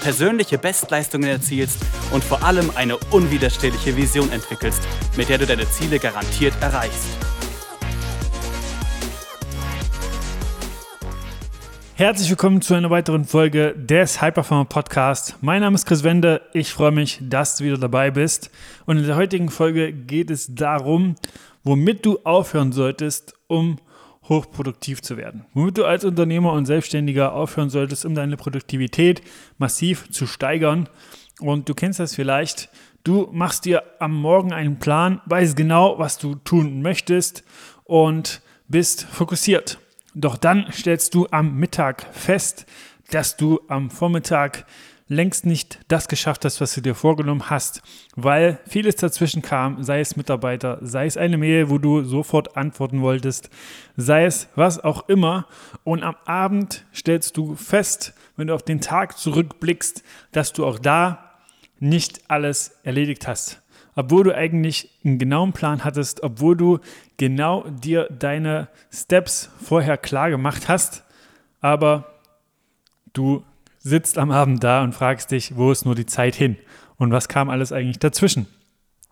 persönliche 0.00 0.58
Bestleistungen 0.58 1.28
erzielst 1.28 1.78
und 2.12 2.22
vor 2.24 2.42
allem 2.42 2.70
eine 2.74 2.96
unwiderstehliche 3.10 3.96
Vision 3.96 4.30
entwickelst, 4.32 4.82
mit 5.16 5.28
der 5.28 5.38
du 5.38 5.46
deine 5.46 5.68
Ziele 5.70 5.98
garantiert 5.98 6.54
erreichst. 6.60 7.08
Herzlich 11.94 12.30
willkommen 12.30 12.62
zu 12.62 12.74
einer 12.74 12.90
weiteren 12.90 13.24
Folge 13.24 13.74
des 13.76 14.22
Hyperformer 14.22 14.66
Podcast. 14.66 15.34
Mein 15.40 15.62
Name 15.62 15.74
ist 15.74 15.84
Chris 15.84 16.04
Wende. 16.04 16.42
Ich 16.52 16.72
freue 16.72 16.92
mich, 16.92 17.18
dass 17.20 17.56
du 17.56 17.64
wieder 17.64 17.76
dabei 17.76 18.12
bist. 18.12 18.52
Und 18.86 18.98
in 18.98 19.06
der 19.06 19.16
heutigen 19.16 19.50
Folge 19.50 19.92
geht 19.92 20.30
es 20.30 20.54
darum, 20.54 21.16
womit 21.64 22.06
du 22.06 22.20
aufhören 22.22 22.70
solltest, 22.70 23.34
um 23.48 23.78
hochproduktiv 24.28 25.02
zu 25.02 25.16
werden. 25.16 25.44
Womit 25.54 25.78
du 25.78 25.84
als 25.84 26.04
Unternehmer 26.04 26.52
und 26.52 26.66
Selbstständiger 26.66 27.32
aufhören 27.32 27.70
solltest, 27.70 28.04
um 28.04 28.14
deine 28.14 28.36
Produktivität 28.36 29.22
massiv 29.58 30.10
zu 30.10 30.26
steigern. 30.26 30.88
Und 31.40 31.68
du 31.68 31.74
kennst 31.74 32.00
das 32.00 32.14
vielleicht. 32.14 32.68
Du 33.04 33.28
machst 33.32 33.64
dir 33.64 33.82
am 34.00 34.14
Morgen 34.14 34.52
einen 34.52 34.78
Plan, 34.78 35.20
weißt 35.26 35.56
genau, 35.56 35.98
was 35.98 36.18
du 36.18 36.34
tun 36.34 36.82
möchtest 36.82 37.44
und 37.84 38.42
bist 38.66 39.04
fokussiert. 39.04 39.78
Doch 40.14 40.36
dann 40.36 40.66
stellst 40.72 41.14
du 41.14 41.26
am 41.30 41.56
Mittag 41.56 42.06
fest, 42.12 42.66
dass 43.10 43.36
du 43.36 43.60
am 43.68 43.90
Vormittag 43.90 44.66
längst 45.08 45.46
nicht 45.46 45.80
das 45.88 46.06
geschafft 46.06 46.44
hast, 46.44 46.60
was 46.60 46.74
du 46.74 46.82
dir 46.82 46.94
vorgenommen 46.94 47.50
hast, 47.50 47.82
weil 48.14 48.60
vieles 48.66 48.96
dazwischen 48.96 49.42
kam, 49.42 49.82
sei 49.82 50.00
es 50.00 50.16
Mitarbeiter, 50.16 50.78
sei 50.82 51.06
es 51.06 51.16
eine 51.16 51.38
Mail, 51.38 51.70
wo 51.70 51.78
du 51.78 52.04
sofort 52.04 52.56
antworten 52.56 53.00
wolltest, 53.00 53.50
sei 53.96 54.26
es 54.26 54.48
was 54.54 54.78
auch 54.84 55.08
immer. 55.08 55.46
Und 55.82 56.02
am 56.02 56.16
Abend 56.26 56.84
stellst 56.94 57.36
du 57.36 57.54
fest, 57.56 58.14
wenn 58.36 58.48
du 58.48 58.54
auf 58.54 58.62
den 58.62 58.80
Tag 58.80 59.18
zurückblickst, 59.18 60.02
dass 60.32 60.52
du 60.52 60.66
auch 60.66 60.78
da 60.78 61.40
nicht 61.80 62.20
alles 62.28 62.78
erledigt 62.82 63.26
hast. 63.26 63.62
Obwohl 63.94 64.24
du 64.24 64.34
eigentlich 64.34 64.90
einen 65.04 65.18
genauen 65.18 65.52
Plan 65.52 65.84
hattest, 65.84 66.22
obwohl 66.22 66.56
du 66.56 66.78
genau 67.16 67.64
dir 67.68 68.08
deine 68.10 68.68
Steps 68.92 69.50
vorher 69.60 69.96
klar 69.96 70.30
gemacht 70.30 70.68
hast, 70.68 71.04
aber 71.60 72.20
du 73.12 73.44
sitzt 73.88 74.18
am 74.18 74.30
Abend 74.30 74.62
da 74.62 74.82
und 74.82 74.94
fragst 74.94 75.30
dich, 75.30 75.56
wo 75.56 75.72
ist 75.72 75.84
nur 75.84 75.94
die 75.94 76.06
Zeit 76.06 76.34
hin 76.34 76.56
und 76.96 77.10
was 77.10 77.28
kam 77.28 77.50
alles 77.50 77.72
eigentlich 77.72 77.98
dazwischen. 77.98 78.46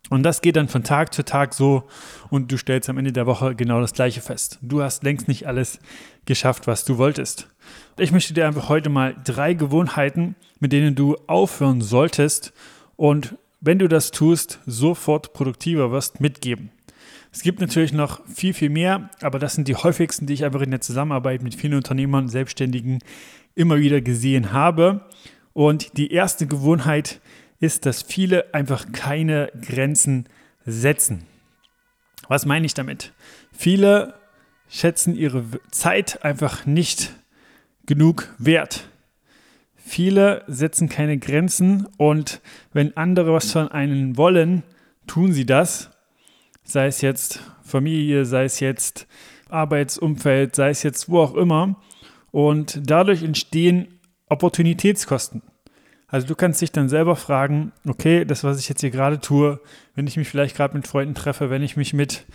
Und 0.08 0.22
das 0.22 0.40
geht 0.40 0.54
dann 0.54 0.68
von 0.68 0.84
Tag 0.84 1.12
zu 1.12 1.24
Tag 1.24 1.52
so 1.52 1.84
und 2.30 2.52
du 2.52 2.56
stellst 2.56 2.88
am 2.88 2.98
Ende 2.98 3.12
der 3.12 3.26
Woche 3.26 3.56
genau 3.56 3.80
das 3.80 3.92
Gleiche 3.92 4.20
fest. 4.20 4.58
Du 4.62 4.82
hast 4.82 5.02
längst 5.02 5.26
nicht 5.26 5.48
alles 5.48 5.80
geschafft, 6.26 6.68
was 6.68 6.84
du 6.84 6.96
wolltest. 6.98 7.48
Ich 7.98 8.12
möchte 8.12 8.32
dir 8.32 8.46
einfach 8.46 8.68
heute 8.68 8.88
mal 8.88 9.16
drei 9.24 9.54
Gewohnheiten, 9.54 10.36
mit 10.60 10.72
denen 10.72 10.94
du 10.94 11.16
aufhören 11.26 11.80
solltest 11.80 12.52
und 12.94 13.36
wenn 13.60 13.78
du 13.78 13.88
das 13.88 14.12
tust, 14.12 14.60
sofort 14.66 15.32
produktiver 15.32 15.90
wirst, 15.90 16.20
mitgeben. 16.20 16.70
Es 17.32 17.42
gibt 17.42 17.60
natürlich 17.60 17.92
noch 17.92 18.24
viel, 18.26 18.54
viel 18.54 18.70
mehr, 18.70 19.10
aber 19.20 19.38
das 19.38 19.54
sind 19.54 19.66
die 19.66 19.74
häufigsten, 19.74 20.26
die 20.26 20.34
ich 20.34 20.44
einfach 20.44 20.60
in 20.60 20.70
der 20.70 20.80
Zusammenarbeit 20.80 21.42
mit 21.42 21.54
vielen 21.54 21.74
Unternehmern, 21.74 22.28
Selbstständigen 22.28 23.00
immer 23.56 23.78
wieder 23.78 24.00
gesehen 24.00 24.52
habe. 24.52 25.00
Und 25.52 25.96
die 25.96 26.12
erste 26.12 26.46
Gewohnheit 26.46 27.20
ist, 27.58 27.86
dass 27.86 28.02
viele 28.02 28.54
einfach 28.54 28.92
keine 28.92 29.50
Grenzen 29.60 30.28
setzen. 30.64 31.26
Was 32.28 32.46
meine 32.46 32.66
ich 32.66 32.74
damit? 32.74 33.12
Viele 33.52 34.14
schätzen 34.68 35.16
ihre 35.16 35.44
Zeit 35.70 36.24
einfach 36.24 36.66
nicht 36.66 37.12
genug 37.86 38.34
wert. 38.38 38.88
Viele 39.76 40.42
setzen 40.48 40.88
keine 40.88 41.18
Grenzen 41.18 41.86
und 41.96 42.40
wenn 42.72 42.96
andere 42.96 43.32
was 43.32 43.52
von 43.52 43.68
einem 43.68 44.16
wollen, 44.16 44.64
tun 45.06 45.32
sie 45.32 45.46
das. 45.46 45.90
Sei 46.64 46.86
es 46.88 47.00
jetzt 47.00 47.40
Familie, 47.62 48.24
sei 48.24 48.44
es 48.44 48.58
jetzt 48.58 49.06
Arbeitsumfeld, 49.48 50.56
sei 50.56 50.70
es 50.70 50.82
jetzt 50.82 51.08
wo 51.08 51.20
auch 51.20 51.34
immer. 51.36 51.80
Und 52.36 52.82
dadurch 52.84 53.22
entstehen 53.22 53.98
Opportunitätskosten. 54.28 55.40
Also 56.06 56.26
du 56.26 56.34
kannst 56.34 56.60
dich 56.60 56.70
dann 56.70 56.90
selber 56.90 57.16
fragen, 57.16 57.72
okay, 57.88 58.26
das, 58.26 58.44
was 58.44 58.60
ich 58.60 58.68
jetzt 58.68 58.82
hier 58.82 58.90
gerade 58.90 59.20
tue, 59.20 59.58
wenn 59.94 60.06
ich 60.06 60.18
mich 60.18 60.28
vielleicht 60.28 60.54
gerade 60.54 60.76
mit 60.76 60.86
Freunden 60.86 61.14
treffe, 61.14 61.48
wenn 61.48 61.62
ich 61.62 61.78
mich 61.78 61.94
mit 61.94 62.26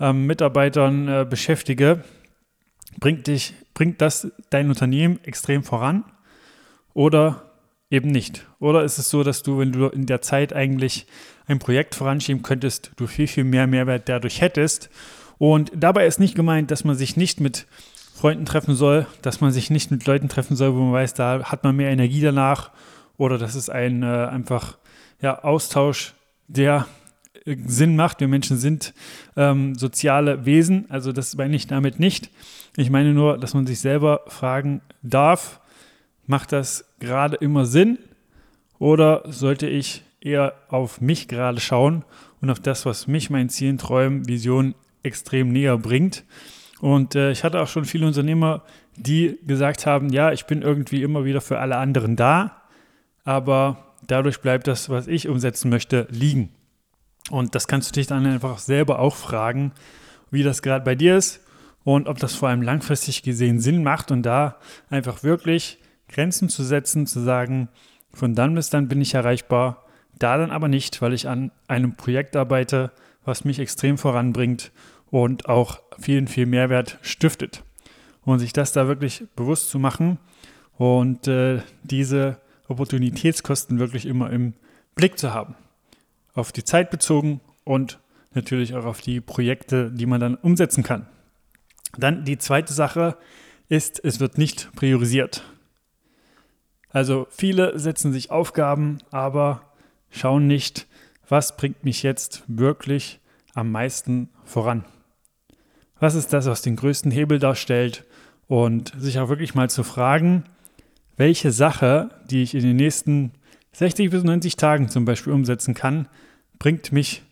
ähm, 0.00 0.24
Mitarbeitern 0.24 1.08
äh, 1.08 1.26
beschäftige, 1.28 2.04
bringt, 3.00 3.26
dich, 3.26 3.52
bringt 3.74 4.00
das 4.00 4.32
dein 4.48 4.70
Unternehmen 4.70 5.20
extrem 5.24 5.62
voran 5.62 6.04
oder 6.94 7.52
eben 7.90 8.10
nicht? 8.10 8.46
Oder 8.60 8.82
ist 8.82 8.96
es 8.96 9.10
so, 9.10 9.22
dass 9.22 9.42
du, 9.42 9.58
wenn 9.58 9.72
du 9.72 9.88
in 9.88 10.06
der 10.06 10.22
Zeit 10.22 10.54
eigentlich 10.54 11.06
ein 11.46 11.58
Projekt 11.58 11.94
voranschieben 11.94 12.42
könntest, 12.42 12.92
du 12.96 13.06
viel, 13.06 13.26
viel 13.26 13.44
mehr 13.44 13.66
Mehrwert 13.66 14.08
dadurch 14.08 14.40
hättest? 14.40 14.88
Und 15.36 15.70
dabei 15.74 16.06
ist 16.06 16.18
nicht 16.18 16.34
gemeint, 16.34 16.70
dass 16.70 16.84
man 16.84 16.96
sich 16.96 17.18
nicht 17.18 17.40
mit 17.40 17.66
Freunden 18.20 18.44
treffen 18.44 18.74
soll, 18.74 19.06
dass 19.22 19.40
man 19.40 19.50
sich 19.50 19.70
nicht 19.70 19.90
mit 19.90 20.06
Leuten 20.06 20.28
treffen 20.28 20.54
soll, 20.54 20.74
wo 20.74 20.80
man 20.80 20.92
weiß, 20.92 21.14
da 21.14 21.42
hat 21.44 21.64
man 21.64 21.74
mehr 21.74 21.88
Energie 21.88 22.20
danach 22.20 22.70
oder 23.16 23.38
das 23.38 23.54
ist 23.54 23.70
ein 23.70 24.02
äh, 24.02 24.06
einfach 24.06 24.76
ja, 25.22 25.42
Austausch, 25.42 26.12
der 26.46 26.86
äh, 27.46 27.56
Sinn 27.64 27.96
macht. 27.96 28.20
Wir 28.20 28.28
Menschen 28.28 28.58
sind 28.58 28.92
ähm, 29.36 29.74
soziale 29.74 30.44
Wesen, 30.44 30.84
also 30.90 31.12
das 31.12 31.34
meine 31.38 31.56
ich 31.56 31.66
damit 31.66 31.98
nicht. 31.98 32.28
Ich 32.76 32.90
meine 32.90 33.14
nur, 33.14 33.38
dass 33.38 33.54
man 33.54 33.66
sich 33.66 33.80
selber 33.80 34.20
fragen 34.26 34.82
darf, 35.00 35.58
macht 36.26 36.52
das 36.52 36.84
gerade 36.98 37.36
immer 37.36 37.64
Sinn 37.64 37.98
oder 38.78 39.22
sollte 39.28 39.66
ich 39.66 40.02
eher 40.20 40.52
auf 40.68 41.00
mich 41.00 41.26
gerade 41.26 41.58
schauen 41.58 42.04
und 42.42 42.50
auf 42.50 42.60
das, 42.60 42.84
was 42.84 43.06
mich 43.06 43.30
meinen 43.30 43.48
Zielen, 43.48 43.78
Träumen, 43.78 44.28
Visionen 44.28 44.74
extrem 45.02 45.48
näher 45.48 45.78
bringt. 45.78 46.24
Und 46.80 47.14
äh, 47.14 47.30
ich 47.30 47.44
hatte 47.44 47.60
auch 47.60 47.68
schon 47.68 47.84
viele 47.84 48.06
Unternehmer, 48.06 48.62
die 48.96 49.38
gesagt 49.46 49.86
haben, 49.86 50.10
ja, 50.10 50.32
ich 50.32 50.46
bin 50.46 50.62
irgendwie 50.62 51.02
immer 51.02 51.24
wieder 51.24 51.40
für 51.40 51.58
alle 51.58 51.76
anderen 51.76 52.16
da, 52.16 52.62
aber 53.24 53.94
dadurch 54.06 54.40
bleibt 54.40 54.66
das, 54.66 54.88
was 54.88 55.06
ich 55.06 55.28
umsetzen 55.28 55.70
möchte, 55.70 56.06
liegen. 56.10 56.50
Und 57.30 57.54
das 57.54 57.68
kannst 57.68 57.90
du 57.90 57.92
dich 57.92 58.06
dann 58.06 58.26
einfach 58.26 58.58
selber 58.58 58.98
auch 58.98 59.14
fragen, 59.14 59.72
wie 60.30 60.42
das 60.42 60.62
gerade 60.62 60.84
bei 60.84 60.94
dir 60.94 61.16
ist 61.16 61.40
und 61.84 62.08
ob 62.08 62.18
das 62.18 62.34
vor 62.34 62.48
allem 62.48 62.62
langfristig 62.62 63.22
gesehen 63.22 63.60
Sinn 63.60 63.82
macht 63.82 64.10
und 64.10 64.22
da 64.22 64.56
einfach 64.88 65.22
wirklich 65.22 65.78
Grenzen 66.08 66.48
zu 66.48 66.62
setzen, 66.62 67.06
zu 67.06 67.20
sagen, 67.20 67.68
von 68.12 68.34
dann 68.34 68.54
bis 68.54 68.70
dann 68.70 68.88
bin 68.88 69.00
ich 69.00 69.14
erreichbar, 69.14 69.84
da 70.18 70.36
dann 70.36 70.50
aber 70.50 70.68
nicht, 70.68 71.00
weil 71.02 71.12
ich 71.12 71.28
an 71.28 71.52
einem 71.68 71.94
Projekt 71.94 72.36
arbeite, 72.36 72.90
was 73.24 73.44
mich 73.44 73.58
extrem 73.58 73.98
voranbringt 73.98 74.72
und 75.10 75.48
auch 75.48 75.80
vielen, 75.98 76.28
viel 76.28 76.46
Mehrwert 76.46 76.98
stiftet. 77.02 77.62
Und 78.22 78.38
sich 78.38 78.52
das 78.52 78.72
da 78.72 78.86
wirklich 78.86 79.24
bewusst 79.34 79.70
zu 79.70 79.78
machen 79.78 80.18
und 80.76 81.26
äh, 81.26 81.62
diese 81.82 82.40
Opportunitätskosten 82.68 83.78
wirklich 83.78 84.06
immer 84.06 84.30
im 84.30 84.54
Blick 84.94 85.18
zu 85.18 85.34
haben. 85.34 85.56
Auf 86.34 86.52
die 86.52 86.64
Zeit 86.64 86.90
bezogen 86.90 87.40
und 87.64 87.98
natürlich 88.34 88.74
auch 88.74 88.84
auf 88.84 89.00
die 89.00 89.20
Projekte, 89.20 89.90
die 89.90 90.06
man 90.06 90.20
dann 90.20 90.36
umsetzen 90.36 90.82
kann. 90.82 91.06
Dann 91.96 92.24
die 92.24 92.38
zweite 92.38 92.72
Sache 92.72 93.16
ist, 93.68 94.04
es 94.04 94.20
wird 94.20 94.38
nicht 94.38 94.70
priorisiert. 94.76 95.42
Also 96.90 97.26
viele 97.30 97.78
setzen 97.78 98.12
sich 98.12 98.30
Aufgaben, 98.30 98.98
aber 99.10 99.62
schauen 100.10 100.46
nicht, 100.46 100.86
was 101.28 101.56
bringt 101.56 101.84
mich 101.84 102.02
jetzt 102.02 102.42
wirklich 102.46 103.20
am 103.54 103.70
meisten 103.70 104.28
voran. 104.44 104.84
Was 106.00 106.14
ist 106.14 106.32
das, 106.32 106.46
was 106.46 106.62
den 106.62 106.76
größten 106.76 107.10
Hebel 107.10 107.38
darstellt? 107.38 108.04
Und 108.48 108.92
sich 108.98 109.20
auch 109.20 109.28
wirklich 109.28 109.54
mal 109.54 109.70
zu 109.70 109.84
fragen, 109.84 110.42
welche 111.16 111.52
Sache, 111.52 112.08
die 112.28 112.42
ich 112.42 112.54
in 112.54 112.62
den 112.62 112.76
nächsten 112.76 113.32
60 113.72 114.10
bis 114.10 114.24
90 114.24 114.56
Tagen 114.56 114.88
zum 114.88 115.04
Beispiel 115.04 115.32
umsetzen 115.32 115.74
kann, 115.74 116.08
bringt 116.58 116.90
mich 116.90 117.22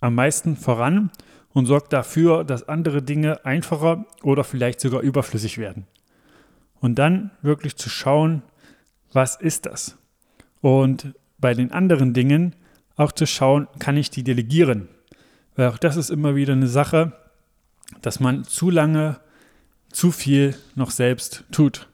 am 0.00 0.14
meisten 0.14 0.56
voran 0.56 1.10
und 1.54 1.66
sorgt 1.66 1.92
dafür, 1.92 2.44
dass 2.44 2.68
andere 2.68 3.02
Dinge 3.02 3.46
einfacher 3.46 4.04
oder 4.22 4.44
vielleicht 4.44 4.80
sogar 4.80 5.00
überflüssig 5.00 5.56
werden. 5.56 5.86
Und 6.80 6.96
dann 6.96 7.30
wirklich 7.40 7.76
zu 7.76 7.88
schauen, 7.88 8.42
was 9.12 9.36
ist 9.36 9.66
das? 9.66 9.96
Und 10.60 11.14
bei 11.38 11.54
den 11.54 11.72
anderen 11.72 12.12
Dingen 12.12 12.54
auch 12.96 13.12
zu 13.12 13.26
schauen, 13.26 13.68
kann 13.78 13.96
ich 13.96 14.10
die 14.10 14.24
delegieren? 14.24 14.88
Weil 15.56 15.68
auch 15.68 15.78
das 15.78 15.96
ist 15.96 16.10
immer 16.10 16.34
wieder 16.34 16.52
eine 16.52 16.68
Sache, 16.68 17.12
dass 18.02 18.20
man 18.20 18.44
zu 18.44 18.70
lange 18.70 19.20
zu 19.90 20.10
viel 20.10 20.54
noch 20.74 20.90
selbst 20.90 21.44
tut. 21.50 21.88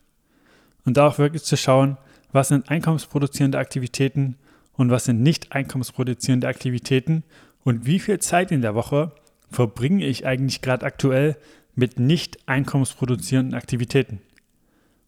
Und 0.85 0.97
da 0.97 1.09
auch 1.09 1.19
wirklich 1.19 1.45
zu 1.45 1.57
schauen, 1.57 1.97
was 2.33 2.49
sind 2.49 2.69
einkommensproduzierende 2.69 3.59
Aktivitäten 3.59 4.37
und 4.73 4.91
was 4.91 5.05
sind 5.05 5.23
nicht 5.23 5.53
einkommensproduzierende 5.53 6.49
Aktivitäten 6.49 7.23
und 7.63 7.87
wie 7.87 8.01
viel 8.01 8.19
Zeit 8.19 8.51
in 8.51 8.61
der 8.61 8.75
Woche 8.75 9.13
verbringe 9.51 10.05
ich 10.05 10.27
eigentlich 10.27 10.61
gerade 10.61 10.85
aktuell 10.85 11.37
mit 11.75 11.99
nicht 11.99 12.49
einkommensproduzierenden 12.49 13.55
Aktivitäten. 13.55 14.21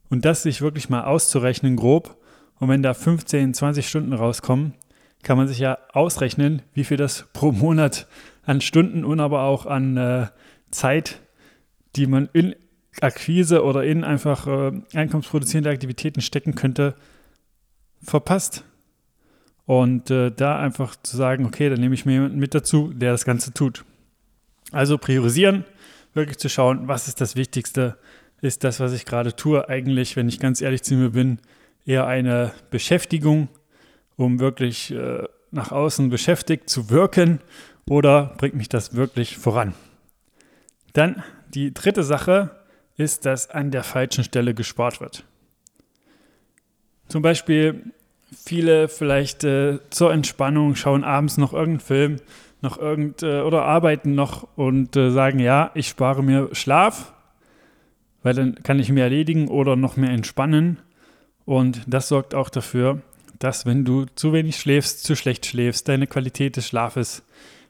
Und 0.09 0.25
das 0.25 0.45
sich 0.45 0.63
wirklich 0.63 0.89
mal 0.89 1.05
auszurechnen 1.05 1.77
grob 1.77 2.17
und 2.59 2.69
wenn 2.69 2.83
da 2.83 2.95
15, 2.95 3.55
20 3.55 3.89
Stunden 3.89 4.13
rauskommen, 4.13 4.75
kann 5.23 5.37
man 5.37 5.49
sich 5.49 5.59
ja 5.59 5.79
ausrechnen, 5.93 6.63
wie 6.75 6.85
viel 6.85 6.97
das 6.97 7.27
pro 7.33 7.51
Monat 7.51 8.07
an 8.45 8.61
Stunden 8.61 9.05
und 9.05 9.19
aber 9.19 9.43
auch 9.43 9.67
an 9.67 9.97
äh, 9.97 10.27
Zeit, 10.77 11.21
die 11.97 12.07
man 12.07 12.29
in 12.33 12.55
Akquise 13.01 13.63
oder 13.65 13.85
in 13.85 14.05
einfach 14.05 14.47
äh, 14.47 14.73
einkommensproduzierende 14.95 15.71
Aktivitäten 15.71 16.21
stecken 16.21 16.55
könnte, 16.55 16.95
verpasst. 18.03 18.65
Und 19.67 20.11
äh, 20.11 20.31
da 20.31 20.59
einfach 20.59 20.95
zu 21.03 21.17
sagen, 21.17 21.45
okay, 21.45 21.69
dann 21.69 21.81
nehme 21.81 21.95
ich 21.95 22.07
mir 22.07 22.13
jemanden 22.13 22.39
mit 22.39 22.55
dazu, 22.55 22.93
der 22.95 23.13
das 23.13 23.25
Ganze 23.25 23.53
tut. 23.53 23.85
Also 24.71 24.97
priorisieren, 24.97 25.65
wirklich 26.15 26.39
zu 26.39 26.49
schauen, 26.49 26.87
was 26.87 27.09
ist 27.09 27.21
das 27.21 27.35
Wichtigste, 27.35 27.99
ist 28.41 28.63
das, 28.63 28.79
was 28.79 28.93
ich 28.93 29.07
gerade 29.07 29.35
tue, 29.35 29.69
eigentlich, 29.69 30.15
wenn 30.15 30.29
ich 30.29 30.39
ganz 30.39 30.61
ehrlich 30.61 30.83
zu 30.83 30.95
mir 30.95 31.11
bin, 31.11 31.41
eher 31.85 32.07
eine 32.07 32.53
Beschäftigung, 32.71 33.49
um 34.17 34.39
wirklich 34.39 34.93
äh, 34.93 35.25
nach 35.51 35.73
außen 35.73 36.11
beschäftigt 36.11 36.71
zu 36.71 36.91
wirken 36.91 37.41
oder 37.89 38.35
bringt 38.39 38.55
mich 38.55 38.69
das 38.69 38.95
wirklich 38.95 39.37
voran? 39.37 39.75
Dann 40.97 41.23
die 41.53 41.75
dritte 41.75 42.03
Sache 42.03 42.57
ist, 42.97 43.27
dass 43.27 43.51
an 43.51 43.71
der 43.71 43.85
falschen 43.85 44.25
Stelle 44.25 44.55
gespart 44.55 45.01
wird. 45.03 45.25
Zum 47.09 47.21
Beispiel 47.21 47.93
viele 48.33 48.89
vielleicht 48.89 49.45
äh, 49.45 49.79
zur 49.91 50.13
Entspannung 50.13 50.75
schauen 50.75 51.05
abends 51.05 51.37
noch 51.37 51.53
irgendeinen 51.53 51.81
Film 51.81 52.17
noch 52.63 52.79
irgend 52.79 53.23
äh, 53.23 53.43
oder 53.43 53.65
arbeiten 53.65 54.15
noch 54.15 54.49
und 54.57 54.97
äh, 54.97 55.11
sagen, 55.11 55.39
ja, 55.39 55.71
ich 55.75 55.89
spare 55.89 56.23
mir 56.25 56.49
Schlaf, 56.53 57.13
weil 58.23 58.33
dann 58.33 58.55
kann 58.63 58.79
ich 58.79 58.91
mehr 58.91 59.05
erledigen 59.05 59.49
oder 59.49 59.77
noch 59.77 59.99
mehr 59.99 60.11
entspannen. 60.11 60.79
Und 61.45 61.83
das 61.87 62.09
sorgt 62.09 62.35
auch 62.35 62.49
dafür, 62.49 63.03
dass 63.39 63.67
wenn 63.67 63.85
du 63.85 64.07
zu 64.15 64.33
wenig 64.33 64.57
schläfst, 64.57 65.05
zu 65.05 65.15
schlecht 65.15 65.45
schläfst, 65.45 65.89
deine 65.89 66.07
Qualität 66.07 66.57
des 66.57 66.67
Schlafes 66.67 67.23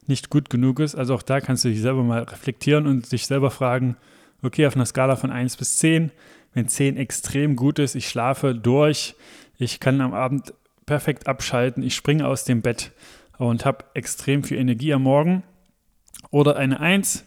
nicht 0.08 0.30
gut 0.30 0.50
genug 0.50 0.80
ist. 0.80 0.94
Also 0.94 1.14
auch 1.14 1.22
da 1.22 1.40
kannst 1.40 1.64
du 1.64 1.68
dich 1.68 1.80
selber 1.80 2.02
mal 2.02 2.22
reflektieren 2.22 2.86
und 2.86 3.10
dich 3.10 3.26
selber 3.26 3.50
fragen, 3.50 3.96
okay, 4.42 4.66
auf 4.66 4.76
einer 4.76 4.86
Skala 4.86 5.16
von 5.16 5.30
1 5.30 5.56
bis 5.56 5.78
10, 5.78 6.10
wenn 6.54 6.68
10 6.68 6.96
extrem 6.96 7.56
gut 7.56 7.78
ist, 7.78 7.94
ich 7.94 8.08
schlafe 8.08 8.54
durch, 8.54 9.14
ich 9.58 9.80
kann 9.80 10.00
am 10.00 10.14
Abend 10.14 10.54
perfekt 10.86 11.26
abschalten, 11.26 11.82
ich 11.82 11.94
springe 11.94 12.26
aus 12.26 12.44
dem 12.44 12.62
Bett 12.62 12.92
und 13.38 13.64
habe 13.64 13.84
extrem 13.94 14.44
viel 14.44 14.58
Energie 14.58 14.92
am 14.92 15.02
Morgen. 15.02 15.42
Oder 16.30 16.56
eine 16.56 16.80
1, 16.80 17.24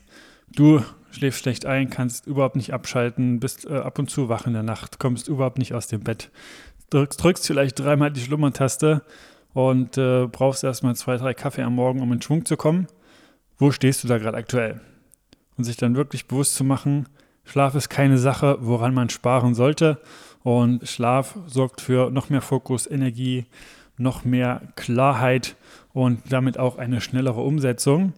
du 0.52 0.84
schläfst 1.12 1.42
schlecht 1.42 1.66
ein, 1.66 1.90
kannst 1.90 2.28
überhaupt 2.28 2.56
nicht 2.56 2.74
abschalten, 2.74 3.40
bist 3.40 3.66
äh, 3.66 3.78
ab 3.78 4.00
und 4.00 4.10
zu 4.10 4.30
wach 4.30 4.46
in 4.48 4.54
der 4.54 4.64
Nacht, 4.64 5.00
kommst 5.00 5.28
überhaupt 5.28 5.58
nicht 5.58 5.74
aus 5.74 5.88
dem 5.88 6.02
Bett, 6.02 6.30
drückst, 6.90 7.24
drückst 7.24 7.48
vielleicht 7.48 7.80
dreimal 7.80 8.12
die 8.12 8.22
Schlummertaste 8.22 9.04
und 9.54 9.98
äh, 9.98 10.28
brauchst 10.28 10.64
erstmal 10.64 10.96
zwei, 10.96 11.18
drei 11.18 11.34
Kaffee 11.34 11.64
am 11.64 11.76
Morgen, 11.76 12.02
um 12.02 12.12
in 12.12 12.22
Schwung 12.22 12.46
zu 12.46 12.58
kommen. 12.58 12.88
Wo 13.58 13.72
stehst 13.72 14.04
du 14.04 14.08
da 14.08 14.18
gerade 14.18 14.38
aktuell? 14.38 14.82
Und 15.58 15.64
sich 15.66 15.78
dann 15.78 15.96
wirklich 15.96 16.28
bewusst 16.28 16.56
zu 16.56 16.64
machen, 16.64 17.08
Schlaf 17.44 17.74
ist 17.76 17.90
keine 17.90 18.18
Sache, 18.18 18.58
woran 18.62 18.94
man 18.94 19.10
sparen 19.10 19.56
sollte. 19.56 20.00
Und 20.44 20.88
Schlaf 20.88 21.38
sorgt 21.48 21.82
für 21.82 22.12
noch 22.12 22.30
mehr 22.30 22.42
Fokus, 22.42 22.86
Energie, 22.90 23.46
noch 23.98 24.24
mehr 24.24 24.62
Klarheit 24.76 25.56
und 25.92 26.22
damit 26.30 26.58
auch 26.58 26.78
eine 26.78 27.02
schnellere 27.02 27.42
Umsetzung. 27.42 28.14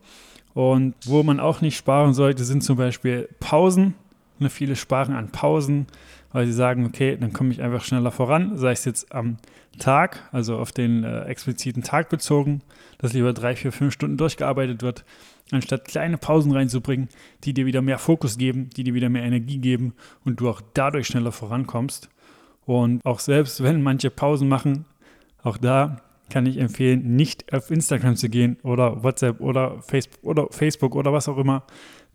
Und 0.53 0.95
wo 1.05 1.23
man 1.23 1.39
auch 1.39 1.61
nicht 1.61 1.77
sparen 1.77 2.13
sollte, 2.13 2.43
sind 2.43 2.61
zum 2.61 2.75
Beispiel 2.77 3.29
Pausen. 3.39 3.95
Ne, 4.37 4.49
viele 4.49 4.75
sparen 4.75 5.15
an 5.15 5.31
Pausen, 5.31 5.87
weil 6.33 6.45
sie 6.45 6.53
sagen, 6.53 6.85
okay, 6.85 7.17
dann 7.19 7.33
komme 7.33 7.51
ich 7.51 7.61
einfach 7.61 7.83
schneller 7.83 8.11
voran, 8.11 8.57
sei 8.57 8.71
es 8.71 8.85
jetzt 8.85 9.13
am 9.13 9.37
Tag, 9.79 10.27
also 10.31 10.57
auf 10.57 10.71
den 10.71 11.03
äh, 11.03 11.23
expliziten 11.23 11.83
Tag 11.83 12.09
bezogen, 12.09 12.61
dass 12.97 13.13
lieber 13.13 13.33
drei, 13.33 13.55
vier, 13.55 13.71
fünf 13.71 13.93
Stunden 13.93 14.17
durchgearbeitet 14.17 14.81
wird, 14.81 15.05
anstatt 15.51 15.85
kleine 15.85 16.17
Pausen 16.17 16.51
reinzubringen, 16.51 17.09
die 17.43 17.53
dir 17.53 17.65
wieder 17.65 17.81
mehr 17.81 17.97
Fokus 17.97 18.37
geben, 18.37 18.69
die 18.75 18.83
dir 18.83 18.93
wieder 18.93 19.09
mehr 19.09 19.23
Energie 19.23 19.59
geben 19.59 19.93
und 20.25 20.39
du 20.39 20.49
auch 20.49 20.61
dadurch 20.73 21.07
schneller 21.07 21.31
vorankommst. 21.31 22.09
Und 22.65 23.05
auch 23.05 23.19
selbst 23.19 23.63
wenn 23.63 23.81
manche 23.81 24.11
Pausen 24.11 24.47
machen, 24.47 24.85
auch 25.43 25.57
da 25.57 26.01
kann 26.29 26.45
ich 26.45 26.57
empfehlen, 26.57 27.15
nicht 27.15 27.53
auf 27.53 27.71
Instagram 27.71 28.15
zu 28.15 28.29
gehen 28.29 28.57
oder 28.63 29.03
WhatsApp 29.03 29.41
oder 29.41 29.81
Facebook 29.81 30.23
oder 30.23 30.47
Facebook 30.51 30.95
oder 30.95 31.11
was 31.11 31.27
auch 31.27 31.37
immer, 31.37 31.63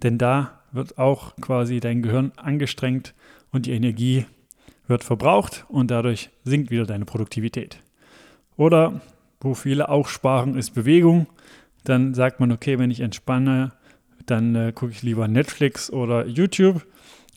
denn 0.03 0.19
da 0.19 0.61
wird 0.73 0.99
auch 0.99 1.37
quasi 1.37 1.81
dein 1.81 2.03
Gehirn 2.03 2.33
angestrengt 2.37 3.15
und 3.57 3.67
die 3.67 3.73
Energie 3.73 4.27
wird 4.87 5.03
verbraucht 5.03 5.65
und 5.69 5.91
dadurch 5.91 6.31
sinkt 6.45 6.71
wieder 6.71 6.87
deine 6.87 7.05
Produktivität. 7.05 7.81
Oder 8.57 9.01
wo 9.41 9.55
viele 9.55 9.89
auch 9.89 10.09
sparen, 10.09 10.57
ist 10.57 10.75
Bewegung. 10.75 11.27
Dann 11.85 12.15
sagt 12.15 12.39
man, 12.41 12.53
okay, 12.53 12.79
wenn 12.79 12.91
ich 12.91 13.01
entspanne, 13.01 13.73
dann 14.27 14.55
äh, 14.55 14.73
gucke 14.73 14.93
ich 14.93 15.03
lieber 15.03 15.29
Netflix 15.29 15.91
oder 15.91 16.27
YouTube 16.27 16.87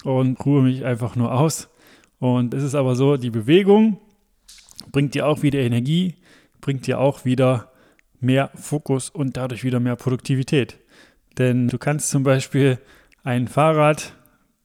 und 0.04 0.44
ruhe 0.45 0.62
mich 0.62 0.86
einfach 0.86 1.16
nur 1.16 1.33
aus. 1.33 1.69
Und 2.19 2.54
es 2.54 2.63
ist 2.63 2.75
aber 2.75 2.95
so, 2.95 3.18
die 3.18 3.30
Bewegung 3.30 4.00
bringt 4.92 5.13
dir 5.13 5.27
auch 5.27 5.42
wieder 5.42 5.60
Energie, 5.60 6.15
bringt 6.62 6.88
dir 6.88 7.00
auch 7.00 7.25
wieder 7.25 7.72
mehr 8.19 8.51
Fokus 8.56 9.10
und 9.10 9.38
dadurch 9.38 9.63
wieder 9.63 9.80
mehr 9.80 9.95
Produktivität. 9.95 10.77
Denn 11.38 11.68
du 11.68 11.77
kannst 11.77 12.10
zum 12.10 12.24
Beispiel 12.24 12.80
ein 13.24 13.48
Fahrrad, 13.48 14.13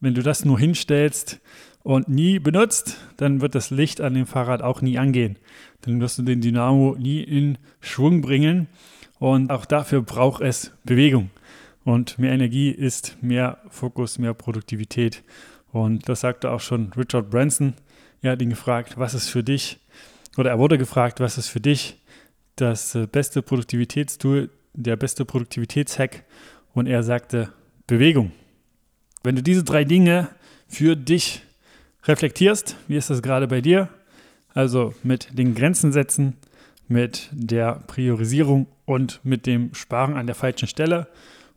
wenn 0.05 0.15
du 0.15 0.23
das 0.23 0.45
nur 0.45 0.59
hinstellst 0.59 1.41
und 1.83 2.09
nie 2.09 2.39
benutzt, 2.39 2.99
dann 3.17 3.41
wird 3.41 3.55
das 3.55 3.71
Licht 3.71 4.01
an 4.01 4.15
dem 4.15 4.27
Fahrrad 4.27 4.63
auch 4.63 4.81
nie 4.81 4.99
angehen. 4.99 5.39
Dann 5.83 6.01
wirst 6.01 6.19
du 6.19 6.23
den 6.23 6.41
Dynamo 6.41 6.97
nie 6.99 7.23
in 7.23 7.59
Schwung 7.81 8.21
bringen. 8.21 8.69
Und 9.19 9.51
auch 9.51 9.65
dafür 9.65 10.03
braucht 10.03 10.43
es 10.43 10.73
Bewegung. 10.85 11.31
Und 11.85 12.19
mehr 12.19 12.33
Energie 12.33 12.71
ist 12.71 13.17
mehr 13.23 13.59
Fokus, 13.69 14.19
mehr 14.19 14.35
Produktivität. 14.35 15.23
Und 15.73 16.09
das 16.09 16.21
sagte 16.21 16.51
auch 16.51 16.61
schon 16.61 16.93
Richard 16.97 17.31
Branson. 17.31 17.75
Er 18.23 18.33
hat 18.33 18.43
ihn 18.43 18.51
gefragt, 18.51 18.97
was 18.97 19.15
ist 19.15 19.29
für 19.29 19.43
dich 19.43 19.79
oder 20.37 20.51
er 20.51 20.59
wurde 20.59 20.79
gefragt, 20.79 21.21
was 21.21 21.39
ist 21.39 21.49
für 21.49 21.61
dich 21.61 21.97
das 22.57 22.95
äh, 22.95 23.07
beste 23.07 23.43
Produktivitätstool, 23.43 24.51
der 24.73 24.97
beste 24.97 25.25
Produktivitätshack? 25.25 26.25
Und 26.73 26.87
er 26.87 27.03
sagte, 27.03 27.53
Bewegung. 27.87 28.33
Wenn 29.25 29.37
du 29.37 29.43
diese 29.43 29.65
drei 29.65 29.85
Dinge 29.85 30.29
für 30.69 30.97
dich 30.97 31.41
reflektierst, 32.05 32.77
wie 32.89 32.97
ist 32.97 33.09
das 33.09 33.23
gerade 33.23 33.49
bei 33.49 33.63
dir? 33.63 33.89
Also 34.53 34.93
mit 35.03 35.39
den 35.39 35.55
Grenzen 35.55 35.93
setzen, 35.93 36.37
mit 36.89 37.31
der 37.33 37.83
Priorisierung 37.87 38.67
und 38.85 39.21
mit 39.25 39.47
dem 39.47 39.73
Sparen 39.73 40.15
an 40.19 40.27
der 40.27 40.35
falschen 40.35 40.69
Stelle 40.69 41.09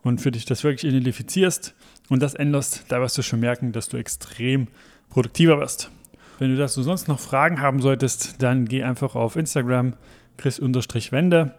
und 0.02 0.22
für 0.22 0.32
dich 0.32 0.46
das 0.46 0.64
wirklich 0.64 0.90
identifizierst 0.90 1.76
und 2.08 2.22
das 2.22 2.36
änderst, 2.36 2.86
da 2.88 3.02
wirst 3.02 3.18
du 3.18 3.22
schon 3.22 3.42
merken, 3.42 3.74
dass 3.74 3.90
du 3.90 3.98
extrem 3.98 4.70
produktiver 5.10 5.60
wirst. 5.60 5.92
Wenn 6.40 6.52
du 6.52 6.56
dazu 6.56 6.82
sonst 6.84 7.10
noch 7.10 7.20
Fragen 7.20 7.60
haben 7.60 7.82
solltest, 7.82 8.42
dann 8.42 8.64
geh 8.64 8.84
einfach 8.84 9.14
auf 9.14 9.36
Instagram 9.36 9.94
chris-wende 10.38 11.54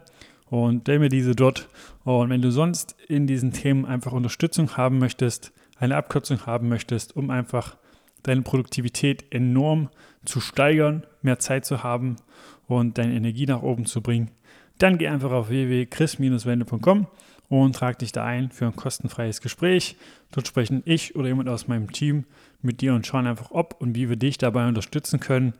und 0.47 0.81
stell 0.81 0.97
mir 0.97 1.09
diese 1.09 1.35
dort. 1.35 1.69
Und 2.03 2.31
wenn 2.31 2.41
du 2.41 2.49
sonst 2.49 2.95
in 3.07 3.27
diesen 3.27 3.53
Themen 3.53 3.85
einfach 3.85 4.11
Unterstützung 4.11 4.75
haben 4.75 4.97
möchtest, 4.97 5.51
eine 5.79 5.95
Abkürzung 5.95 6.45
haben 6.45 6.69
möchtest, 6.69 7.15
um 7.15 7.29
einfach 7.29 7.77
deine 8.23 8.41
Produktivität 8.41 9.25
enorm 9.31 9.89
zu 10.25 10.41
steigern, 10.41 11.05
mehr 11.21 11.39
Zeit 11.39 11.65
zu 11.65 11.83
haben 11.83 12.17
und 12.67 12.97
deine 12.97 13.15
Energie 13.15 13.45
nach 13.45 13.61
oben 13.61 13.85
zu 13.85 14.01
bringen, 14.01 14.31
dann 14.77 14.97
geh 14.97 15.07
einfach 15.07 15.31
auf 15.31 15.49
www.chris-wende.com 15.49 17.07
und 17.49 17.75
trag 17.75 17.99
dich 17.99 18.11
da 18.11 18.25
ein 18.25 18.51
für 18.51 18.65
ein 18.65 18.75
kostenfreies 18.75 19.41
Gespräch. 19.41 19.97
Dort 20.31 20.47
sprechen 20.47 20.83
ich 20.85 21.15
oder 21.15 21.27
jemand 21.27 21.49
aus 21.49 21.67
meinem 21.67 21.91
Team 21.91 22.25
mit 22.61 22.81
dir 22.81 22.93
und 22.93 23.07
schauen 23.07 23.27
einfach, 23.27 23.51
ob 23.51 23.75
und 23.79 23.95
wie 23.95 24.09
wir 24.09 24.15
dich 24.15 24.37
dabei 24.37 24.67
unterstützen 24.67 25.19
können, 25.19 25.53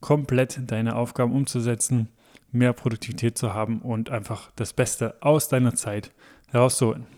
komplett 0.00 0.60
deine 0.70 0.96
Aufgaben 0.96 1.32
umzusetzen, 1.32 2.08
mehr 2.50 2.72
Produktivität 2.72 3.38
zu 3.38 3.54
haben 3.54 3.80
und 3.80 4.10
einfach 4.10 4.50
das 4.56 4.72
Beste 4.72 5.16
aus 5.20 5.48
deiner 5.48 5.74
Zeit 5.74 6.12
herauszuholen. 6.50 7.17